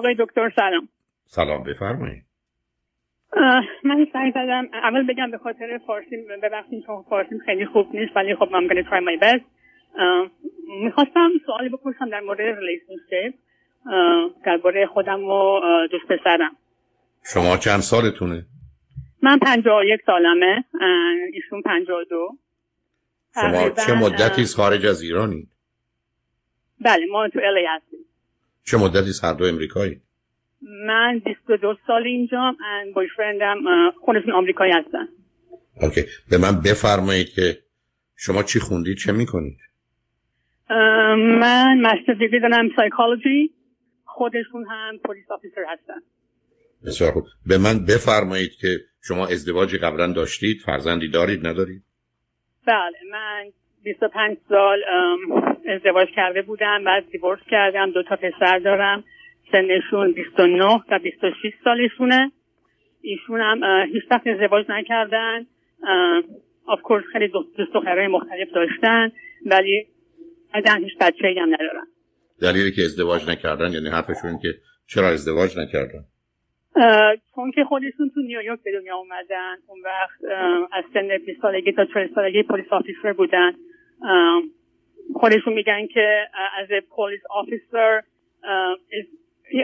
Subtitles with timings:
[0.00, 0.88] آقای دکتر سلام.
[1.24, 2.24] سلام بفرمایید.
[3.84, 8.34] من سعی زدم اول بگم به خاطر فارسی ببخشید چون فارسی خیلی خوب نیست ولی
[8.34, 9.44] خب I'm gonna try my best.
[10.84, 13.34] می‌خواستم سوالی بپرسم در مورد relationship
[14.44, 16.56] درباره خودم و دوست پسرم.
[17.34, 18.44] شما چند سالتونه؟
[19.22, 20.64] من پنجاه یک سالمه.
[21.32, 22.28] ایشون پنجاه دو.
[23.34, 25.48] شما چه مدتی خارج از ایرانی؟
[26.80, 28.00] بله ما تو الی هستیم.
[28.64, 30.00] چه مدتی هر دو امریکایی؟
[30.86, 33.56] من 22 سال اینجا و بایفرندم
[34.00, 35.08] خودشون آمریکایی هستن.
[35.82, 36.02] اوکی.
[36.30, 37.58] به من بفرمایید که
[38.16, 39.58] شما چی خوندید چه می‌کنید؟
[41.40, 43.50] من مستر دیگری دارم سایکولوژی
[44.04, 46.00] خودشون هم پلیس آفیسر هستن.
[46.86, 47.24] بسیار خوب.
[47.46, 51.82] به من بفرمایید که شما ازدواجی قبلا داشتید فرزندی دارید ندارید؟
[52.66, 53.44] بله من
[53.84, 54.82] 25 سال
[55.68, 59.04] ازدواج کرده بودم بعد دیورس کردم دو تا پسر دارم.
[59.52, 62.32] سنشون 29 تا 26 سالشونه.
[63.02, 65.46] ایشون هم هیچ وقت ازدواج نکردن.
[66.66, 69.12] آف کورس خیلی دوست دخترای مختلف داشتن
[69.46, 69.86] ولی
[70.54, 71.86] ازن هیچ بچه هم ندارن.
[72.42, 74.48] دلیلی که ازدواج نکردن یعنی حرفشون که
[74.86, 76.04] چرا ازدواج نکردن؟
[77.34, 80.24] چون که خودشون تو نیویورک به دنیا اومدن اون وقت
[80.72, 83.52] از سن 20 سالگی تا 40 سالگی پلیس آفیسر بودن.
[85.14, 88.02] خودشون میگن که از پلیس آفیسر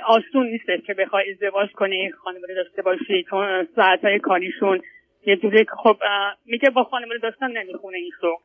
[0.07, 4.81] آسون نیست که بخوای ازدواج کنی خانواده داشته باشی چون ساعت های کاریشون.
[5.27, 5.97] یه جوری خب
[6.45, 8.43] میگه با خانواده داشتن نمی‌خونه این شغل.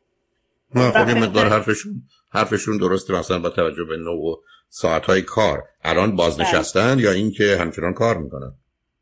[0.76, 1.94] نه خب یه مقدار حرفشون
[2.34, 5.58] حرفشون درسته مثلا با توجه به نوع ساعت های کار.
[5.84, 8.52] الان بازنشستن یا اینکه همچنان کار می‌کنن؟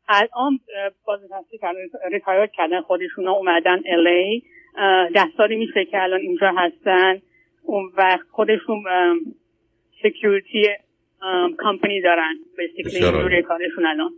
[0.08, 0.58] الان
[1.06, 1.78] بازنشسته کردن
[2.12, 2.80] retire کردن.
[2.80, 4.42] خودشون اومدن الی
[5.14, 7.22] ده سالی میشه که الان اینجا هستن.
[7.62, 8.84] اون وقت خودشون
[10.02, 10.66] security
[11.62, 12.34] company دارن.
[12.58, 14.10] اینجوری کارشون الان.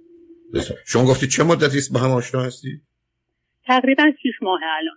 [0.86, 2.69] شما گفتید چه مدتی است با هم آشنا هستی؟
[3.67, 4.97] تقریبا شیش ماه الان.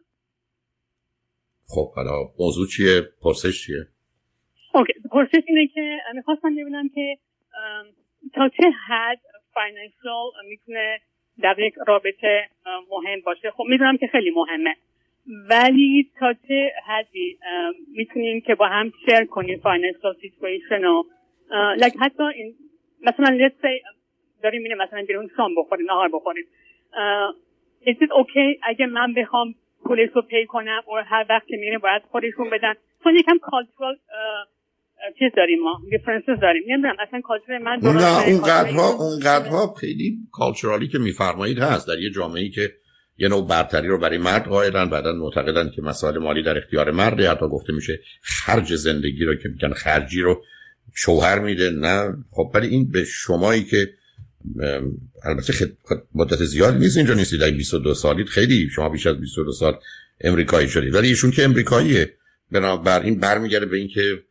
[1.67, 3.87] خب حالا موضوع چیه؟ پرسش چیه؟
[4.73, 7.17] okay پرسش اینه که می‌خواستم ببینم که
[8.33, 9.19] تا چه حد
[9.53, 10.99] financial می‌تونه
[11.41, 12.49] در یک رابطه
[12.89, 13.51] مهم باشه.
[13.51, 14.75] خب می‌دونم که خیلی مهمه.
[15.49, 17.37] ولی تا چه حدی
[17.95, 21.03] می‌تونیم که با هم share کنیم financial situation و
[21.77, 22.55] like حتی این
[23.01, 23.81] مثلا let's say
[24.43, 26.45] داریم میره مثلا بیرون شام بخوریم نهار بخوریم.
[27.85, 31.79] is it okay اگه من بخوام پولش رو pay کنم؟ و هر وقت که میریم
[31.79, 32.73] باید خودشون بدن.
[33.03, 33.97] چون یکم cultural
[35.19, 36.63] چیز داریم ما دیفرنسز داریم.
[36.67, 41.87] نمی‌دونم اصلا کالچور من نه اون قدرها اون قدرها خیلی کالچورالی که میفرمایید هست.
[41.87, 42.61] در یه جامعه ای که
[43.17, 47.19] یه نوع برتری رو برای مرد قائلن بعدا معتقدن که مسائل مالی در اختیار مرد
[47.19, 50.43] حتی گفته میشه خرج زندگی رو که میگن خرجی رو
[50.93, 51.69] شوهر میده.
[51.69, 52.17] نه.
[52.31, 53.89] خب ولی این به شمایی که
[55.23, 55.77] البته
[56.15, 57.39] مدت زیاد نیست اینجا نیستید.
[57.39, 59.79] در 22 سالید خیلی شما بیش از 22 سال
[60.21, 60.95] امریکایی شدید.
[60.95, 62.13] ولی ایشون که امریکاییه.
[62.51, 64.23] بنابراین برمیگرده به اینکه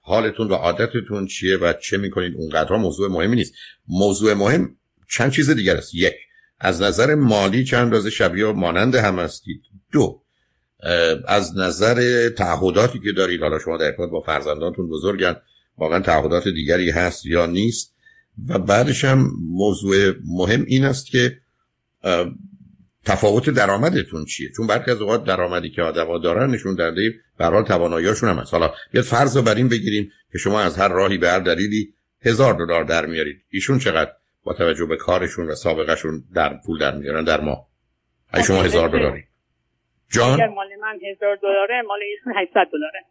[0.00, 2.34] حالتون و عادتتون چیه و چه می‌کنید.
[2.36, 3.54] اونقدرها موضوع مهمی نیست.
[3.88, 4.76] موضوع مهم
[5.08, 5.94] چند چیز دیگر است.
[5.94, 6.14] یک
[6.60, 9.62] از نظر مالی چند اندازه شبیه و مانند هم هستید؟
[9.92, 10.22] دو
[11.26, 15.36] از نظر تعهداتی که دارید حالا شما در با فرزندانتون بزرگن
[15.78, 17.94] واقعا تعهدات دیگری هست یا نیست؟
[18.48, 21.36] و بعدش هم موضوع مهم این است که
[23.04, 27.64] تفاوت درآمدتون چیه؟ چون برخی از اوقات درآمدی که آدم‌ها دارن نشون دهنده به حال
[27.64, 28.52] توانایی‌هاشون هم هست.
[28.54, 31.94] حالا بیاد فرض رو بر این بگیریم که شما از هر راهی به هر دلیلی
[32.22, 33.36] هزار دلار در میارید.
[33.50, 34.12] ایشون چقدر؟
[34.44, 37.66] با توجه به کارشون و سابقهشون در پول در میارن در ماه.
[38.34, 39.24] ای شما هزار دلاری.
[40.12, 43.04] جان؟ مال من هزار دلاره مال ایشون 800 دلاره.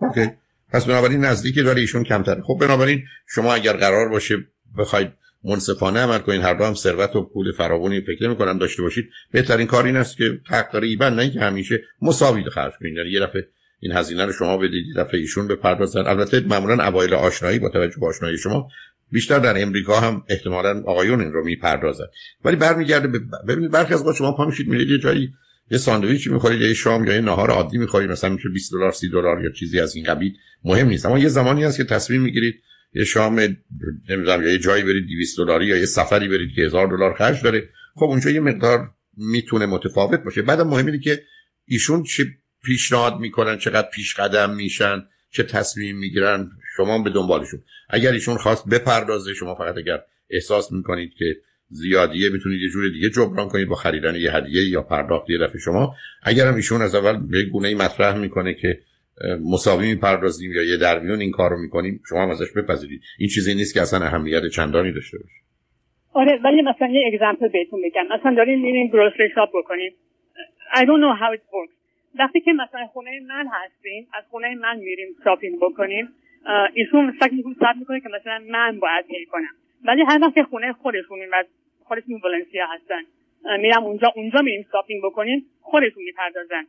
[0.00, 0.36] اوکی.
[0.72, 2.42] پس بنابراین نزدیکی داره ایشون کمتره.
[2.42, 4.36] خب بنابراین شما اگر قرار باشه
[4.78, 5.12] بخواید
[5.44, 9.10] منصفانه عمل کنید هر دو هم ثروت و پول فراوانی فکر می‌کنم داشته باشید.
[9.32, 13.48] بهترین کار این است که تقریبا نه اینکه همیشه مساوی خرج کنید یعنی یه دفعه
[13.80, 16.06] این هزینه رو شما بدید یه دفعه ایشون بپردازن.
[16.06, 18.68] البته معمولا اوایل آشنایی با توجه به آشنایی شما
[19.12, 22.04] بیشتر در امریکا هم احتمالا آقایون این رو می‌پردازن.
[22.44, 23.08] ولی برمیگرده
[23.48, 25.32] ببینید برخی از شما پا میشید میرید یه جایی
[25.70, 29.08] یه ساندویچی می‌خورید یه شام یا یه نهار عادی می‌خورید مثلا میشه 20 دلار 30
[29.08, 30.32] دلار یا چیزی از این قبیل.
[30.64, 32.54] مهم نیست اما یه زمانی هست که تصمیم می‌گیرید
[32.94, 33.40] یه شام
[34.10, 37.68] نمی‌دونم یه جایی برید 200 دلاری یا یه سفری برید که 1000 دلار خرج داره.
[37.94, 40.42] خب اونجا یه مقدار می‌تونه متفاوت باشه.
[40.42, 41.22] بعد مهم که
[41.66, 42.24] ایشون چه
[42.64, 45.02] پیشنهاد می‌کنن چقدر پیش قدم میشن.
[45.30, 47.60] چه تصمیم می‌گیرن شما به دنبالشون.
[47.90, 49.98] اگر ایشون خواست بپردازه شما فقط اگر
[50.30, 51.36] احساس می‌کنید که
[51.68, 55.60] زیادیه می‌تونید یه جور دیگه جبران کنید با خریدن یه هدیه یا پرداخت یه دفعه
[55.60, 55.94] شما.
[56.22, 58.78] اگرم ایشون از اول به گونه مطرح می‌کنه که
[59.52, 63.00] مساوی می‌پردازیم یا یه درمیون این کارو می‌کنیم شما هم ازش بپذیرید.
[63.18, 65.34] این چیزی نیست که اصلا اهمیت چندانی داشته باشه.
[66.12, 69.92] آره ولی مثلا یه example بهتون بگم مثلا داریم میریم grocery shop بکنیم
[70.74, 71.77] I don't know how it works.
[72.18, 76.08] وقتی که مثلا خونه من هستیم از خونه من میریم shopping بکنیم
[76.74, 79.54] ایشون فکر می‌کنه می‌کنه که مثلا من باید pay کنم.
[79.84, 81.44] ولی هر وقت خونه خودشون و
[81.84, 83.02] خودشون ولنسیا هستن
[83.58, 86.66] میرم اونجا اونجا میریم شاپینگ بکنیم خودشون می‌پردازن.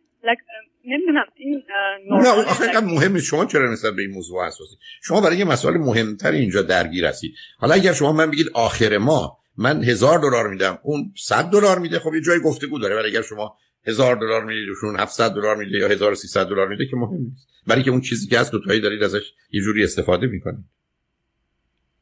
[0.85, 1.63] نمی‌دونم این
[2.09, 6.31] نه آخه مهم شما چرا نسبت به این موضوع حساسی؟ شما برای یه مسئله مهمتر
[6.31, 7.35] اینجا درگیر هستید.
[7.57, 11.99] حالا اگر شما من بگید آخر ما من هزار دلار میدم اون صد دلار میده
[11.99, 12.95] خب یه جای گفتگو داره.
[12.95, 13.57] ولی اگر شما
[13.87, 17.47] هزار دلار می‌دید و 700 دلار میده یا 1300 دلار میده که مهم نیست.
[17.67, 20.65] برای که اون چیزی که هست دوتایی دارید ازش یه جوری استفاده می‌کنید.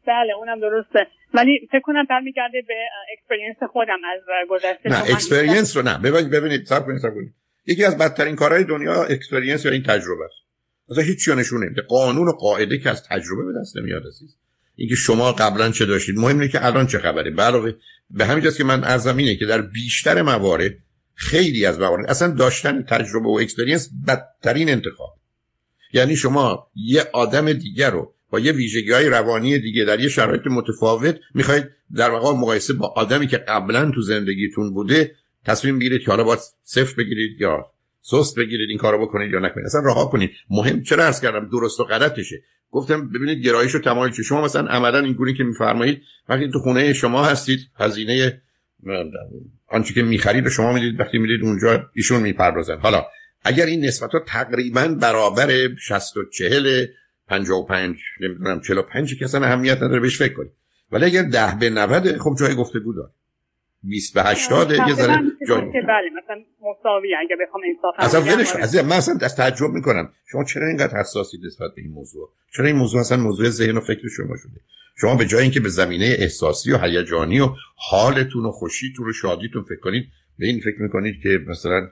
[0.08, 1.00] بله اونم درسته.
[1.34, 2.74] ولی فکر کنم برمیگرده به
[3.18, 4.90] experience خودم از گذشته.
[4.90, 5.98] نه experience رو نه.
[5.98, 7.34] ببینید ببینید صبر کنید صبر کنید.
[7.66, 10.36] یکی از بدترین کارهای دنیا experience یا این تجربه است.
[10.90, 11.82] اصلا هیچ چیزی نشون نمیده.
[11.82, 14.38] قانون و قاعده که از تجربه به دست نمیاد عزیز.
[14.76, 16.18] اینکه شما قبلا چه داشتید.
[16.18, 17.32] مهم اینه که الان چه خبره.
[17.32, 17.74] علاوه
[18.10, 20.72] به همین جاست که من عرضم اینه که در بیشتر موارد
[21.18, 25.14] خیلی از موارد اصلا داشتن تجربه و experience بدترین انتخاب.
[25.94, 30.42] یعنی شما یه آدم دیگر رو با یه ویژگی های روانی دیگه در یه شرایط
[30.48, 35.16] متفاوت می‌خواید در واقع مقایسه با آدمی که قبلا تو زندگیتون بوده
[35.46, 37.66] تصمیم بگیرید که حالا باید صفر بگیرید یا
[38.02, 39.66] سست بگیرید این کارو بکنید یا نکنید.
[39.66, 40.32] اصلا رها کنید.
[40.50, 42.44] مهم چرا عرض کردم؟ درست و غلطشه.
[42.72, 47.26] گفتم ببینید گرایش و تمایل شما مثلا عملا اینگونه که میفرمایید وقتی تو خونه شما
[47.26, 48.42] هستید هزینه
[49.68, 52.78] آنچه که می‌خرید و شما می‌دید وقتی می‌دید اونجا ایشون می‌پردازن.
[52.78, 53.06] حالا
[53.44, 56.86] اگر این نسبت ها تقریبا برابر 60 و 40
[57.28, 60.52] 55 نمی‌دونم 45 که اصلا اهمیت نداره بهش فکر کنید.
[60.92, 63.12] ولی اگر 10 به 90 خب جای گفتگو داره.
[63.84, 68.92] 20 به 80 یه ذره جای بله مثلا مساوی اگه بخوام انصاف اصلا ولش من
[68.92, 70.14] اصلا از تعجب می‌کنم.
[70.32, 73.80] شما چرا اینقدر حساسی نسبت به این موضوع؟ چرا این موضوع اصلا موضوع ذهن و
[73.80, 74.62] فکر شما شده؟
[75.02, 79.64] شما به جای اینکه به زمینه احساسی و هیجانی و حالتون و خوشیتون و شادیتون
[79.64, 80.08] فکر کنید
[80.40, 81.90] به این فکر می‌کنید که مثلا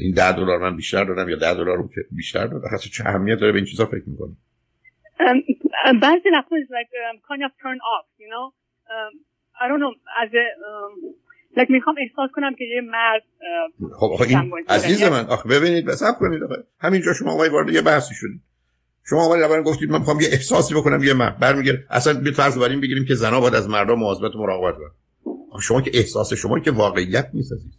[0.00, 3.38] این 10 دلار من بیشتر دادم یا 10 دلار رو بیشتر دادم اصلا چه اهمیت
[3.38, 4.36] داره به این چیزا فکر می‌کنید؟
[6.02, 8.46] بعضی وقتا like um, kind of turn off you know
[8.94, 9.12] um,
[9.62, 10.92] I don't know as a um,
[11.58, 13.22] like می‌خوام احساس کنم که یه مرد
[13.96, 16.64] خب آخه این عزیز من آخه ببینید بساب کنید آخه.
[16.80, 18.40] همینجا شما آقای وارد یه بحثی شدید.
[19.04, 21.38] شما اول اول گفتید من می‌خوام یه احساسی بکنم یه مرد.
[21.38, 24.74] برمیگره اصلا به فرض بر این بگیریم که زنا باید از مردم مواظبت و مراقبت
[24.74, 24.90] کنن.
[25.60, 27.72] شما که احساس شما که واقعیت نیست عزیز.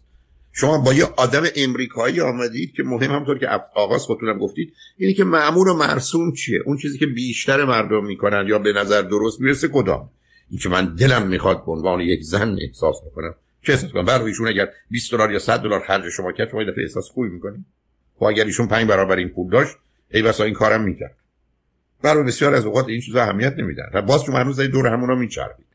[0.56, 5.24] شما با یه آدم امریکایی آمدید که مهم همطور که آغاز خودتونم گفتید اینی که
[5.24, 9.68] معمول و مرسوم چیه؟ اون چیزی که بیشتر مردم می‌کنن یا به نظر درست می‌رسه
[9.68, 10.09] کدام؟
[10.53, 13.35] این که من دلم می‌خواد به عنوان یک زن احساس بکنم.
[13.61, 16.63] چه احساس کنم؟ برای ایشون اگر 20 دلار یا 100 دلار خرج شما کرد شما
[16.63, 17.65] دفعه احساس خوبی می‌کنید
[18.15, 19.75] خب اگر ایشون 5 برابر این پول داشت
[20.11, 21.15] ای بسا این کارم می‌کرد.
[22.03, 23.89] برای بسیار از اوقات این چیزا اهمیت نمیدن.
[23.94, 25.65] و باز شما هنوز دور همونا میچربید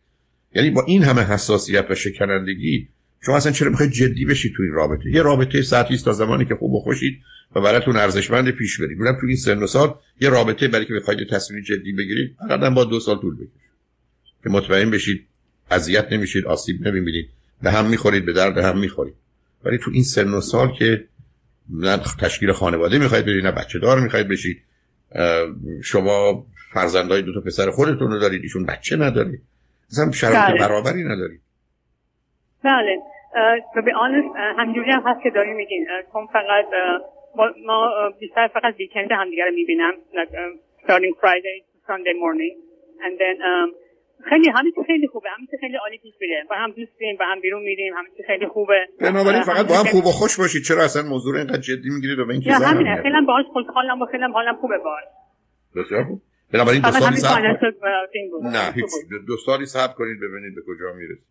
[0.54, 2.88] یعنی با این همه حساسیت و شکنندگی
[3.20, 6.54] شما اصلا چرا می‌خواید جدی بشید تو این رابطه؟ یه رابطه ساعتی تا زمانی که
[6.54, 7.18] خوب و خوشید
[7.56, 8.98] و براتون ارزشمند پیش برید.
[8.98, 12.74] اونم تو این سن و سال یه رابطه برای که بخواید تصمیم جدی بگیرید حداقل
[12.74, 13.67] با دو سال طول بکشه.
[14.42, 15.26] که مطمئن بشید
[15.70, 17.28] اذیت نمیشید آسیب نمی‌بینید.
[17.62, 19.14] به هم می‌خورید به درد هم می‌خورید.
[19.64, 21.04] ولی تو این سن و سال که
[21.70, 24.62] نه تشکیل خانواده می‌خواید برید نه بچه دار می‌خواید بشید
[25.84, 29.42] شما فرزندای دو تا پسر خودتون رو دارید ایشون بچه ندارید
[29.90, 30.68] مثلا شرایط بله.
[30.68, 31.40] برابری ندارید
[32.64, 32.98] بله.
[33.84, 34.12] به آن
[34.58, 36.64] همجوری هم هست که داریم میگین چون فقط
[37.66, 39.92] ما بیشتر فقط ویکند همدیگه رو می‌بینم.
[40.12, 40.34] Like,
[40.84, 41.56] starting Friday
[41.88, 42.54] Sunday morning.
[43.04, 43.68] And then um,
[44.24, 46.44] خیلی همین خیلی خوبه همین خیلی عالی پیش میره.
[46.50, 48.88] و هم دوستیم و هم بیرون میریم همین خیلی خوبه.
[49.00, 50.62] بنابراین فقط با هم خوب و خوش باشید.
[50.62, 53.02] چرا اصلا موضوع رو اینقدر جدی می‌گیرید و به این چیزا همینه.
[53.02, 55.04] خیلی باهاش خوشحالم و خیلی حالم خوبه باهاش.
[55.76, 56.22] بسیار خوب.
[56.52, 57.56] بنابراین دو سالی صبر
[58.42, 58.84] نه هیچ.
[59.26, 61.24] دو سالی صبر کنید ببینید به کجا می‌رسید.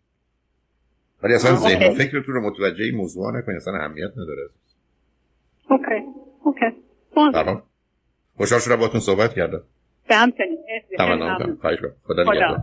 [1.22, 3.56] ولی اصلا ذهن و فکرتون رو متوجه این موضوع نکنید.
[3.56, 4.48] اصلا اهمیت نداره.
[5.70, 6.04] اوکی.
[6.44, 6.66] اوکی.
[8.36, 9.62] خوشحال شدم باتون صحبت کردم.
[10.08, 10.58] به همچنین.
[12.04, 12.22] خدا.
[12.22, 12.58] نگهدار.